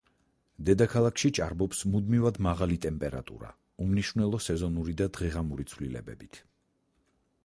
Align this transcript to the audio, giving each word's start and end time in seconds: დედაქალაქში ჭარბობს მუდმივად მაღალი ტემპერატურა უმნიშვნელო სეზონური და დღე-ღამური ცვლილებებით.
დედაქალაქში 0.67 1.29
ჭარბობს 1.39 1.81
მუდმივად 1.95 2.39
მაღალი 2.47 2.77
ტემპერატურა 2.85 3.51
უმნიშვნელო 3.85 4.39
სეზონური 4.47 4.97
და 5.03 5.09
დღე-ღამური 5.19 5.67
ცვლილებებით. 5.75 6.41